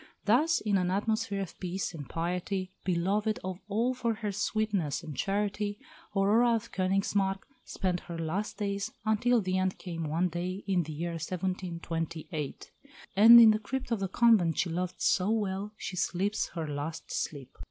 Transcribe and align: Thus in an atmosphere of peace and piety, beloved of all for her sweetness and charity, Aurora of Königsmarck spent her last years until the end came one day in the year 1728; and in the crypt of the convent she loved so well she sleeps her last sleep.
Thus 0.25 0.61
in 0.61 0.79
an 0.79 0.89
atmosphere 0.89 1.41
of 1.41 1.59
peace 1.59 1.93
and 1.93 2.09
piety, 2.09 2.71
beloved 2.83 3.39
of 3.43 3.59
all 3.67 3.93
for 3.93 4.15
her 4.15 4.31
sweetness 4.31 5.03
and 5.03 5.15
charity, 5.15 5.77
Aurora 6.15 6.55
of 6.55 6.71
Königsmarck 6.71 7.41
spent 7.65 7.99
her 7.99 8.17
last 8.17 8.59
years 8.59 8.91
until 9.05 9.41
the 9.41 9.59
end 9.59 9.77
came 9.77 10.05
one 10.05 10.27
day 10.29 10.63
in 10.65 10.81
the 10.81 10.93
year 10.93 11.11
1728; 11.11 12.71
and 13.15 13.39
in 13.39 13.51
the 13.51 13.59
crypt 13.59 13.91
of 13.91 13.99
the 13.99 14.07
convent 14.07 14.57
she 14.57 14.71
loved 14.71 14.99
so 14.99 15.29
well 15.29 15.71
she 15.77 15.95
sleeps 15.95 16.47
her 16.55 16.67
last 16.67 17.11
sleep. 17.11 17.55